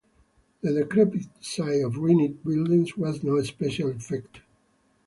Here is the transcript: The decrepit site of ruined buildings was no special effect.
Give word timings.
The 0.61 0.73
decrepit 0.73 1.27
site 1.41 1.83
of 1.85 1.95
ruined 1.95 2.41
buildings 2.43 2.97
was 2.97 3.23
no 3.23 3.39
special 3.43 3.91
effect. 3.91 4.41